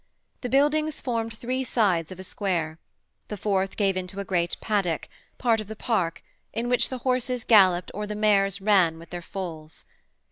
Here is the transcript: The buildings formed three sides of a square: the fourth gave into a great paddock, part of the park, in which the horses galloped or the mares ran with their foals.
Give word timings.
The 0.41 0.49
buildings 0.49 0.99
formed 0.99 1.37
three 1.37 1.63
sides 1.63 2.11
of 2.11 2.19
a 2.19 2.23
square: 2.23 2.79
the 3.27 3.37
fourth 3.37 3.77
gave 3.77 3.95
into 3.95 4.19
a 4.19 4.25
great 4.25 4.57
paddock, 4.59 5.07
part 5.37 5.61
of 5.61 5.67
the 5.67 5.75
park, 5.75 6.23
in 6.53 6.69
which 6.69 6.89
the 6.89 6.97
horses 7.05 7.43
galloped 7.43 7.91
or 7.93 8.07
the 8.07 8.15
mares 8.15 8.59
ran 8.61 8.97
with 8.97 9.11
their 9.11 9.21
foals. 9.21 9.85